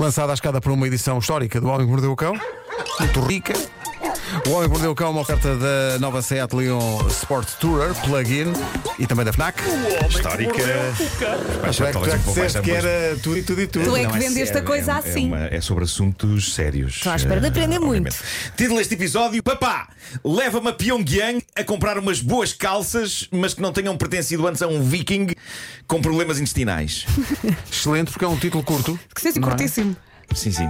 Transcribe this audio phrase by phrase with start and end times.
[0.00, 2.34] lançada à escada por uma edição histórica do Homem que Mordeu o Cão,
[2.98, 3.52] muito rica.
[4.46, 7.94] O Homem que Mordeu o Cão é uma oferta da nova Seat Leon Sport Tourer,
[8.04, 8.52] plug-in
[8.98, 9.60] e também da FNAC.
[10.08, 10.52] Histórica.
[11.68, 13.84] Acho é que tu já disseste que era tudo e tudo e tudo.
[13.86, 15.24] Tu é que vendeste sério, a coisa é- assim.
[15.24, 16.96] É, uma- é sobre assuntos sérios.
[16.96, 18.08] Estou à espera de Eh, aprender muito.
[18.08, 18.16] obviamente.
[18.56, 19.88] Título deste episódio: Papá,
[20.24, 24.68] leva-me a Pyongyang a comprar umas boas calças, mas que não tenham pertencido antes a
[24.68, 25.28] um viking
[25.88, 27.04] com problemas intestinais.
[27.70, 28.98] Excelente, porque é um título curto.
[29.14, 29.42] Que seja é?
[29.42, 29.96] curtíssimo.
[30.34, 30.68] Sim, sim.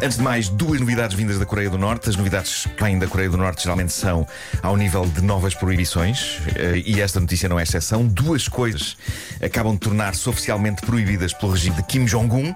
[0.00, 2.08] Antes de mais, duas novidades vindas da Coreia do Norte.
[2.08, 4.24] As novidades que vêm da Coreia do Norte geralmente são
[4.62, 8.06] ao nível de novas proibições, eh, e esta notícia não é exceção.
[8.06, 8.96] Duas coisas
[9.42, 12.54] acabam de tornar-se oficialmente proibidas pelo regime de Kim Jong-un.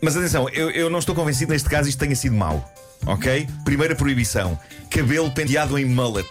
[0.00, 2.72] Mas atenção, eu, eu não estou convencido neste caso isto tenha sido mau.
[3.06, 3.46] Ok?
[3.66, 4.58] Primeira proibição:
[4.90, 6.28] cabelo penteado em mullet.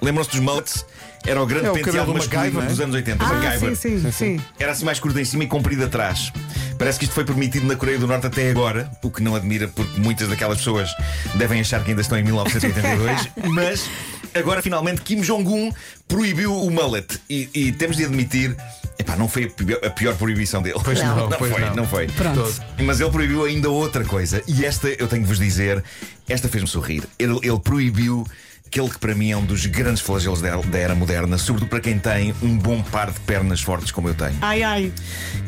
[0.00, 0.84] Lembram-se dos mullets?
[1.26, 2.82] Era o grande É o penteado do masculino MacGyver, dos é?
[2.84, 3.22] anos 80.
[3.24, 3.76] Ah, MacGyver.
[3.76, 4.40] sim, sim, sim.
[4.58, 6.32] Era assim mais curto em cima e comprido atrás.
[6.80, 9.68] Parece que isto foi permitido na Coreia do Norte até agora, o que não admira
[9.68, 10.88] porque muitas daquelas pessoas
[11.34, 13.86] devem achar que ainda estão em 1982, mas
[14.34, 15.70] agora finalmente Kim Jong-un
[16.08, 18.56] proibiu o mullet e, e temos de admitir.
[18.98, 20.80] Epá, não foi a pior, a pior proibição dele.
[20.82, 21.74] Pois não, não pois foi, não.
[21.76, 22.06] não foi.
[22.06, 22.50] Pronto.
[22.82, 24.42] Mas ele proibiu ainda outra coisa.
[24.48, 25.84] E esta, eu tenho de vos dizer,
[26.26, 27.02] esta fez-me sorrir.
[27.18, 28.26] Ele, ele proibiu
[28.70, 31.98] aquele que para mim é um dos grandes flagelos da, era moderna, sobretudo para quem
[31.98, 34.36] tem um bom par de pernas fortes como eu tenho.
[34.40, 34.92] Ai, ai.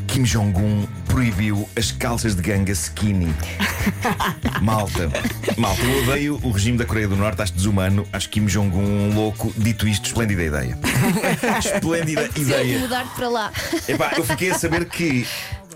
[0.09, 3.33] Kim Jong-un proibiu as calças de ganga skinny.
[4.61, 5.09] Malta,
[5.57, 9.15] malta, eu odeio o regime da Coreia do Norte, acho desumano, acho Kim Jong-un um
[9.15, 9.55] louco.
[9.57, 10.77] Dito isto, esplêndida ideia.
[11.59, 12.79] esplêndida ideia.
[12.81, 13.53] mudar para lá.
[13.87, 15.25] Epá, eu fiquei a saber que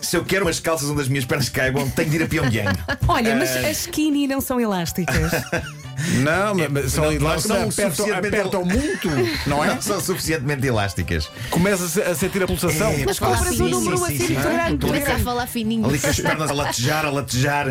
[0.00, 2.78] se eu quero umas calças onde as minhas pernas caibam, tenho de ir a Pyongyang.
[3.06, 5.30] Olha, mas Eh, as skinny não são elásticas.
[6.22, 9.08] Não, mas- mas são não, elásticas, não são apertam, muito,
[9.46, 9.74] não é?
[9.74, 11.28] Não são suficientemente elásticas.
[11.50, 12.90] Começas a sentir a pulsação.
[12.90, 14.34] É, Mas compras sim, um número sim, assim sim.
[14.34, 14.86] muito grande.
[14.86, 15.86] Começa a falar fininho.
[15.86, 17.66] Ali com as pernas a latejar, a latejar.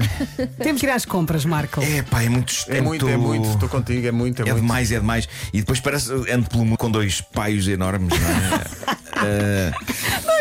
[0.61, 1.81] Temos que ir às compras, Marco.
[1.81, 4.61] É pá, é muito É muito, é muito, estou contigo, é muito, é, É muito.
[4.61, 5.27] demais, é demais.
[5.53, 8.95] E depois parece ando pelo mundo com dois paios enormes, não é?
[9.17, 9.71] Ah,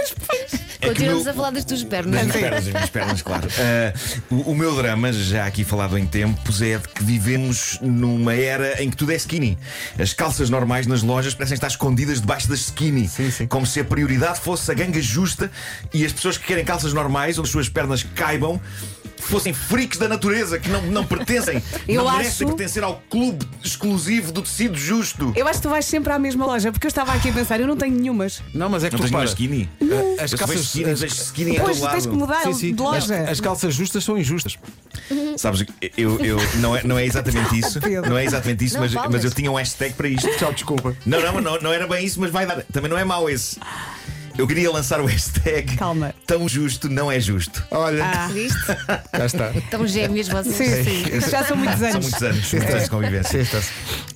[0.85, 2.21] é Continuamos meu- a falar das tuas Das pernas.
[2.23, 3.49] minhas pernas, das minhas pernas, claro.
[3.59, 3.93] Ah,
[4.31, 8.83] o, o meu drama, já aqui falado em tempos, é de que vivemos numa era
[8.83, 9.59] em que tudo é skinny.
[9.99, 13.09] As calças normais nas lojas parecem estar escondidas debaixo das skinny.
[13.09, 13.47] Sim, sim.
[13.47, 15.51] Como se a prioridade fosse a ganga justa
[15.93, 18.61] e as pessoas que querem calças normais, onde as suas pernas caibam,
[19.29, 21.63] fossem freaks da natureza, que não, não pertencem.
[21.89, 25.33] Eu não acho- merecem pertencer ao clube exclusivo do tecido justo.
[25.37, 27.61] Eu acho que tu vais sempre à mesma loja, porque eu estava aqui a pensar,
[27.61, 28.43] eu não tenho nenhumas.
[28.53, 30.19] Não, mas é que Não tu tens nenhuma repara, skinny?
[30.23, 32.43] as Eu só vejo calças, skinny, as- vejo skinny em Pois todo tens que mudar
[32.45, 33.17] sim, sim, de as, loja.
[33.31, 34.57] as calças justas são injustas.
[35.37, 35.65] Sabes,
[35.97, 37.81] eu, eu, não, é, não é exatamente isso.
[37.81, 38.09] Pedro.
[38.11, 39.11] Não é exatamente isso, Não mas, falas.
[39.13, 40.29] mas eu tinha um hashtag para isto.
[40.39, 40.97] Tchau, desculpa.
[41.05, 42.63] Não, não, não, não era bem isso, mas vai dar.
[42.73, 43.59] Também não é mau esse.
[44.37, 46.13] Eu queria lançar o hashtag Calma.
[46.27, 47.63] Tão justo não é justo.
[47.71, 48.59] Olha, Ah, Viste?
[49.17, 49.51] já está.
[49.51, 50.85] Estão gêmeos vocês.
[50.87, 51.31] sim, sim.
[51.31, 52.05] Já são muitos São anos.
[52.05, 53.47] muitos anos, muitos anos de convivência.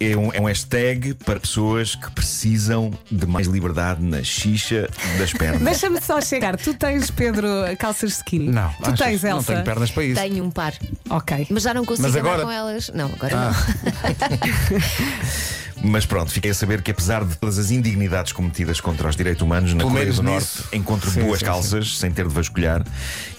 [0.01, 5.33] É um, é um hashtag para pessoas que precisam de mais liberdade na xixa das
[5.33, 5.63] pernas.
[5.63, 6.57] Deixa-me só chegar.
[6.57, 7.49] Tu tens, Pedro,
[7.79, 8.49] calças skinny?
[8.51, 8.99] Não, Tu achas?
[8.99, 9.53] tens, Não Elsa?
[9.53, 10.21] tenho pernas para isso.
[10.21, 10.75] Tenho um par.
[11.11, 11.47] Ok.
[11.51, 12.91] Mas já não consigo Mas andar agora- com elas.
[12.93, 13.53] Não, agora Ah.
[13.53, 14.79] não.
[15.83, 19.43] Mas pronto, fiquei a saber que apesar de todas as indignidades cometidas contra os direitos
[19.43, 20.63] humanos na Pelo Coreia do nisso.
[20.63, 22.85] Norte, encontro Sim, boas sim, calças, sem ter de vasculhar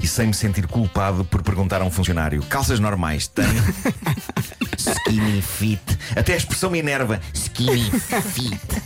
[0.02, 3.46] e sem me sentir culpado por perguntar a um funcionário: calças normais têm?
[4.78, 5.82] Skinny fit.
[6.16, 7.20] Até a expressão me enerva.
[7.34, 8.82] Skinny fit.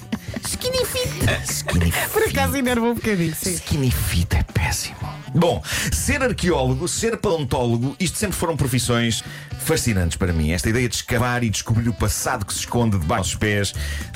[0.46, 1.10] Skinny fit.
[1.48, 2.10] Skinny fit.
[2.12, 3.54] Por acaso enerva um bocadinho, sim.
[3.54, 4.98] Skinny fit é péssimo.
[5.36, 9.24] Bom, ser arqueólogo, ser paleontólogo, isto sempre foram profissões
[9.64, 10.52] fascinantes para mim.
[10.52, 13.74] Esta ideia de escavar e descobrir o passado que se esconde debaixo dos pés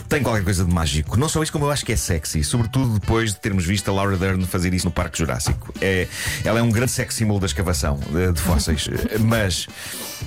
[0.08, 1.18] tem qualquer coisa de mágico.
[1.18, 3.94] Não só isso, como eu acho que é sexy, sobretudo depois de termos visto a
[3.94, 5.74] Laura Dern fazer isso no Parque Jurássico.
[5.81, 6.07] É,
[6.44, 8.88] ela é um grande sex symbol da escavação de, de fósseis.
[9.19, 9.68] Mas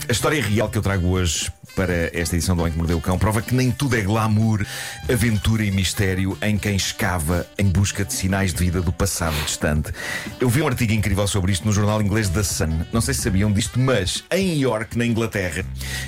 [0.09, 3.01] a história real que eu trago hoje para esta edição do Homem que Mordeu o
[3.01, 4.65] Cão prova que nem tudo é glamour,
[5.11, 9.93] aventura e mistério em quem escava em busca de sinais de vida do passado distante.
[10.41, 12.81] Eu vi um artigo incrível sobre isto no jornal inglês The Sun.
[12.93, 15.65] Não sei se sabiam disto, mas em York, na Inglaterra,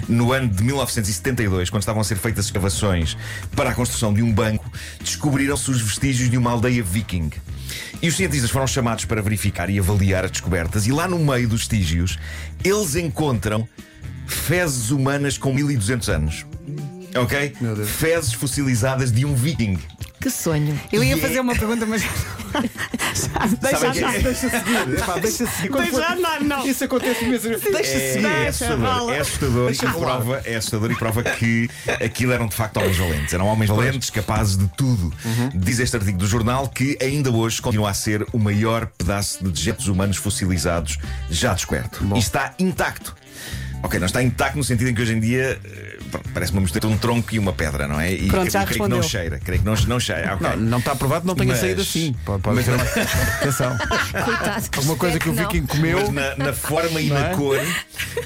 [0.08, 3.16] no ano de 1972, quando estavam a ser feitas escavações
[3.56, 4.70] para a construção de um banco,
[5.02, 7.30] descobriram-se os vestígios de uma aldeia viking.
[8.00, 11.48] E os cientistas foram chamados para verificar e avaliar as descobertas, e lá no meio
[11.48, 12.18] dos vestígios,
[12.64, 13.66] eles encontram
[14.26, 16.46] fezes humanas com 1200 anos.
[17.14, 17.54] Ok?
[17.86, 19.78] Fezes fossilizadas de um viking.
[20.20, 20.78] Que sonho.
[20.92, 22.02] Eu ia E é- fazer uma pergunta, mas.
[23.60, 24.14] deixa Sabe que andar.
[24.16, 25.68] é- Deixa seguir, epá, deixa seguir.
[25.70, 26.66] Quando Deixa for- andar, não.
[26.66, 27.50] Isso acontece mesmo.
[27.50, 28.26] Deixa É, seguir.
[28.26, 29.14] é Deixa, assustador, rola.
[29.14, 31.70] é assustador e prova, é assustador e prova que
[32.04, 33.34] aquilo eram de facto homens valentes.
[33.34, 35.12] Eram homens valentes, capazes de tudo.
[35.54, 39.50] Diz este artigo do jornal que ainda hoje continua a ser o maior pedaço de
[39.50, 40.98] dejetos humanos fossilizados
[41.30, 42.04] já descoberto.
[42.14, 43.14] E está intacto.
[43.82, 45.98] Ok, não está intacto no sentido em que hoje em dia eh,
[46.34, 48.12] parece uma mistura de um tronco e uma pedra, não é?
[48.12, 49.02] E Pronto, creio já que não respondeu.
[49.02, 49.38] cheira.
[49.38, 50.34] Creio que não, não cheira.
[50.34, 50.48] Ok.
[50.50, 52.14] Não, não está provado, não tenha Mas- saído assim.
[52.24, 52.82] Pode, pode mas- ser uma...
[53.34, 53.76] Atenção.
[54.24, 54.66] Coitado.
[54.76, 55.98] Alguma coisa que o Viking comeu.
[55.98, 57.34] Mas na, na forma e Não na é?
[57.34, 57.58] cor,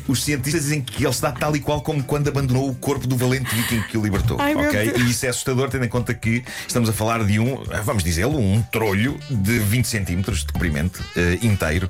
[0.09, 3.17] os cientistas dizem que ele está tal e qual como quando abandonou o corpo do
[3.17, 4.41] valente viking que o libertou.
[4.41, 4.93] Ai, ok?
[4.97, 8.39] E isso é assustador, tendo em conta que estamos a falar de um, vamos dizê-lo,
[8.39, 11.89] um trolho de 20 centímetros de comprimento eh, inteiro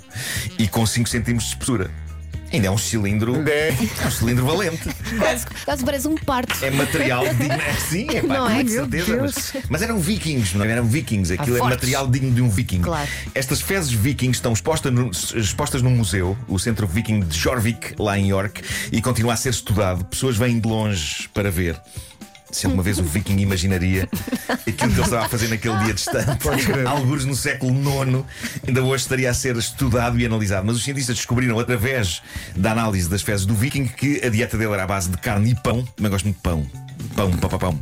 [0.58, 1.90] e com 5 centímetros de espessura.
[2.52, 3.42] Ainda é um cilindro.
[3.48, 3.68] É.
[3.68, 4.88] É um cilindro valente.
[5.18, 6.64] Quase, quase parece um parto.
[6.64, 7.52] É material digno.
[7.54, 8.66] É, sim, é pá, Não com é?
[8.66, 9.16] certeza.
[9.20, 10.70] Mas, mas eram vikings, não é?
[10.70, 11.32] eram vikings.
[11.32, 11.76] Aquilo é fortes.
[11.76, 12.80] material digno de um viking.
[12.80, 13.08] Claro.
[13.34, 18.18] Estas fezes vikings estão expostas, no, expostas num museu, o Centro Viking de Jorvik, lá
[18.18, 18.62] em York,
[18.92, 20.04] e continua a ser estudado.
[20.04, 21.80] Pessoas vêm de longe para ver.
[22.50, 24.08] Se alguma vez o viking imaginaria
[24.48, 26.48] aquilo que ele estava a fazer naquele dia distante,
[26.86, 28.24] alguns no século IX,
[28.66, 30.66] ainda hoje estaria a ser estudado e analisado.
[30.66, 32.22] Mas os cientistas descobriram, através
[32.54, 35.50] da análise das fezes do viking, que a dieta dele era à base de carne
[35.50, 35.84] e pão.
[35.96, 36.66] Também gosto muito de pão.
[37.14, 37.80] Pão, pão, pão, pão.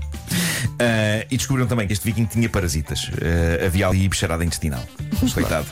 [0.79, 3.11] Ah, e descobriram também que este viking tinha parasitas.
[3.21, 4.85] Ah, havia ali bicharada intestinal.
[5.33, 5.67] Coitado.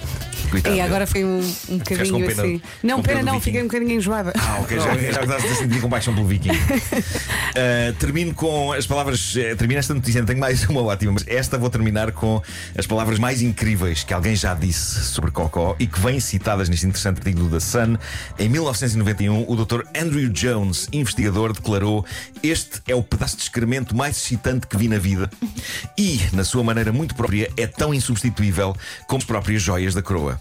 [0.52, 0.76] Coitado.
[0.76, 1.38] E agora foi um,
[1.70, 2.62] um bocadinho pena- assim.
[2.82, 4.32] Não, pena não, fiquei um bocadinho enjoada.
[4.38, 6.50] Ah, ok, já, já estás a sentir compaixão pelo Viking.
[6.50, 9.34] Uh, termino com as palavras.
[9.36, 12.42] eh, termino esta notícia, não tenho mais uma ótima, mas esta vou terminar com
[12.76, 16.86] as palavras mais incríveis que alguém já disse sobre Cocó e que vêm citadas neste
[16.86, 17.96] interessante artigo The Sun.
[18.38, 19.82] Em 1991, o Dr.
[19.98, 22.04] Andrew Jones, investigador, declarou:
[22.42, 25.30] Este é o pedaço de excremento mais excitante que vi na vida
[25.96, 28.76] e, na sua maneira muito própria, é tão insubstituível
[29.06, 30.40] como as próprias joias da coroa.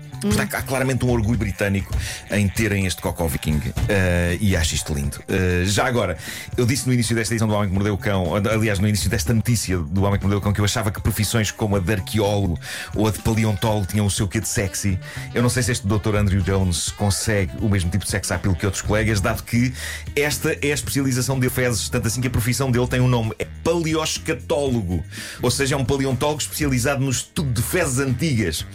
[0.21, 1.93] Portanto, há claramente um orgulho britânico
[2.29, 5.19] em terem este Cocó Viking eh, e acho isto lindo.
[5.27, 6.17] Eh, já agora,
[6.55, 9.09] eu disse no início desta edição do Homem que Mordeu o Cão, aliás, no início
[9.09, 11.79] desta notícia do Homem que Mordeu o Cão, que eu achava que profissões como a
[11.79, 12.59] de arqueólogo
[12.95, 14.99] ou a de paleontólogo tinham o seu quê de sexy.
[15.33, 16.15] Eu não sei se este Dr.
[16.15, 19.73] Andrew Jones consegue o mesmo tipo de sex appeal que outros colegas, dado que
[20.15, 23.33] esta é a especialização de fezes, tanto assim que a profissão dele tem um nome,
[23.39, 25.03] é paleoscatólogo,
[25.41, 28.65] ou seja, é um paleontólogo especializado no estudo de fezes antigas.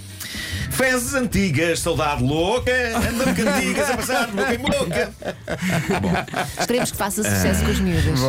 [0.71, 1.36] Fezes antigas,
[1.77, 5.13] saudade louca, anda-me cantigas a passar de boca em boca.
[6.59, 8.21] Esperemos que faça sucesso com os miúdos.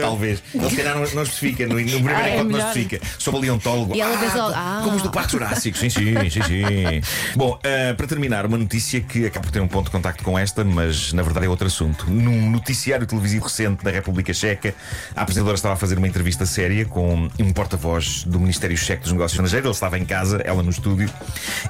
[0.00, 0.42] Talvez.
[0.54, 3.00] Ele se calhar não, não especifica, no, no primeiro Ah, é encontro não especifica.
[3.18, 3.94] Sou paleontólogo.
[3.94, 4.80] E ela ah, logo, ah.
[4.84, 5.76] Como os do Parque Jurássico.
[5.76, 7.00] Sim, sim, sim, sim.
[7.34, 10.38] Bom, ah, para terminar, uma notícia que acaba por ter um ponto de contacto com
[10.38, 12.08] esta, mas na verdade é outro assunto.
[12.08, 14.74] Num noticiário televisivo recente da República Checa,
[15.14, 19.12] a apresentadora estava a fazer uma entrevista séria com um porta-voz do Ministério Checo dos
[19.12, 19.66] Negócios Estrangeiros.
[19.66, 21.10] Ele estava em casa, ela no estúdio,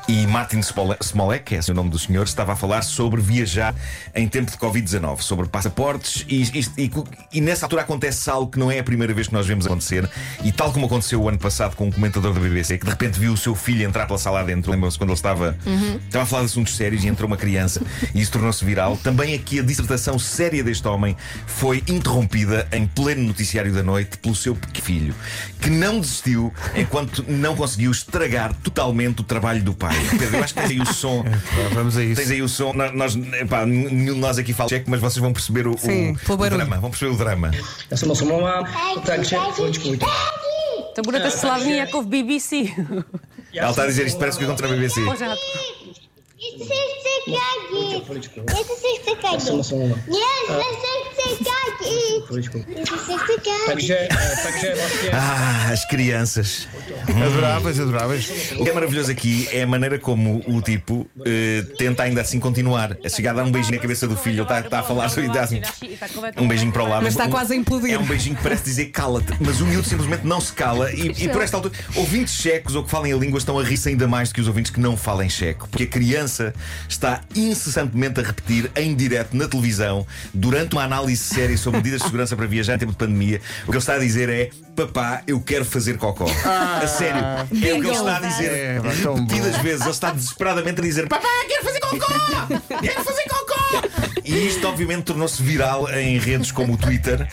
[0.07, 3.75] e Martin Spole- Smolek, que é o nome do senhor, estava a falar sobre viajar
[4.15, 6.91] em tempo de Covid-19, sobre passaportes, e, e- e-
[7.35, 10.09] e nessa altura acontece algo que não é a primeira vez que nós vemos acontecer,
[10.43, 13.19] e tal como aconteceu o ano passado com um comentador da BBC, que de repente
[13.19, 15.57] viu o seu filho entrar pela sala adentro, lembram-se quando ele estava,
[16.07, 17.81] estava a falar de assuntos sérios e entrou uma criança,
[18.15, 18.97] e isso tornou-se viral.
[18.97, 21.17] Também aqui a dissertação séria deste homem
[21.47, 25.15] foi interrompida em pleno noticiário da noite pelo seu pequeno filho,
[25.61, 29.97] que não desistiu enquanto não conseguiu estragar totalmente o trabalho do pai.
[30.11, 31.23] Pedro, eu acho que tens aí o som.
[31.23, 31.31] Pá,
[31.75, 32.17] Vamos a isso.
[32.21, 32.73] Tens aí o som.
[32.73, 36.33] Nós, epá, nenhum de nós aqui fala cheque, mas vocês vão perceber o, Sim, o,
[36.33, 36.79] o drama.
[36.79, 37.51] Vão perceber o drama.
[37.91, 38.65] Já jsem se omlouvám,
[39.05, 39.99] takže chviličku.
[40.95, 42.75] To budete slavní jako v BBC.
[43.55, 45.01] Ela está a dizer isto, parece que contra a BBC.
[55.13, 56.69] Ah, as crianças.
[57.27, 58.53] Adoráveis, adoráveis.
[58.59, 62.39] O que é maravilhoso aqui é a maneira como o tipo eh, tenta ainda assim
[62.39, 62.97] continuar.
[63.05, 64.37] A chegar a dar um beijinho na cabeça do filho.
[64.37, 65.61] Ele está, está a falar sobre dá assim,
[66.37, 67.03] um beijinho para o lado.
[67.03, 67.95] Mas está Um- quase a implodir.
[67.95, 70.93] É um beijinho que parece dizer cala-te, mas o miúdo simplesmente não se cala.
[70.93, 73.89] E, e por esta altura, ouvintes checos ou que falem a língua estão a rir-se
[73.89, 75.69] ainda mais do que os ouvintes que não falem checo.
[75.69, 76.55] Porque a criança
[76.89, 82.07] está incessantemente a repetir em direto na televisão, durante uma análise séria sobre medidas de
[82.07, 85.23] segurança para viajar em tempo de pandemia, o que ele está a dizer é: Papá,
[85.27, 86.27] eu quero fazer cocó.
[86.45, 87.21] a sério.
[87.21, 89.81] É o que ele está a dizer É, repetidas vezes.
[89.83, 92.79] Ele está desesperadamente a dizer: Papá, quero fazer cocó!
[92.81, 94.08] Quero fazer cocó!
[94.29, 97.27] E isto, obviamente, tornou-se viral em redes como o Twitter.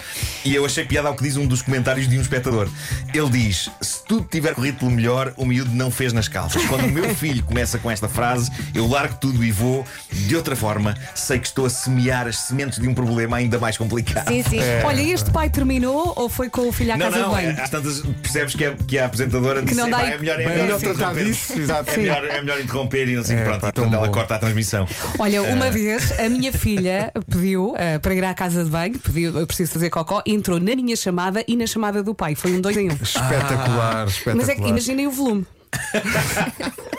[0.45, 2.69] E eu achei piada ao que diz um dos comentários de um espectador.
[3.13, 6.63] Ele diz: Se tudo tiver corrido pelo melhor, o miúdo não fez nas calças.
[6.65, 9.85] Quando o meu filho começa com esta frase, eu largo tudo e vou.
[10.11, 13.77] De outra forma, sei que estou a semear as sementes de um problema ainda mais
[13.77, 14.27] complicado.
[14.29, 14.59] Sim, sim.
[14.85, 17.61] Olha, este pai terminou ou foi com o filho à Não, casa não, de banho?
[17.61, 20.47] às tantas percebes que a, que a apresentadora disse não dá- "Epá, é melhor, é
[20.63, 21.89] melhor, tratar interromper." disso, exato.
[21.91, 23.59] É melhor, é melhor interromper e não sei É, pronto.
[23.61, 24.87] pá, e portanto tão ela corta a transmissão.
[25.19, 26.84] Olha, uma vez a minha filha
[27.29, 30.75] pediu eh, para ir à casa de banho, pediu, eu preciso fazer cocó, entrou na
[30.75, 32.35] minha chamada e na chamada do pai.
[32.35, 32.93] Foi um dois em um.
[32.93, 34.35] Espetacular, espetacular.
[34.35, 35.45] Mas é que imaginem o volume.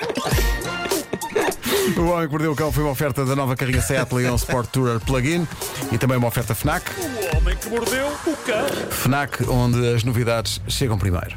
[1.97, 4.71] O Homem que Mordeu o Cão foi uma oferta da nova carrinha Seat Leon Sport
[4.71, 5.47] Tourer Plug-in
[5.93, 6.85] e também uma oferta FNAC.
[6.99, 8.91] O homem que mordeu o cão.
[8.91, 11.37] FNAC, onde as novidades chegam primeiro.